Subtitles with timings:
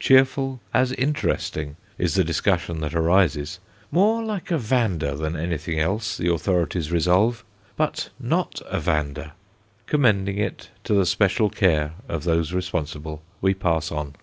[0.00, 3.60] Cheerful as interesting is the discussion that arises.
[3.90, 7.44] More like a Vanda than anything else, the authorities resolve,
[7.76, 9.34] but not a Vanda!
[9.84, 14.14] Commending it to the special care of those responsible, we pass on.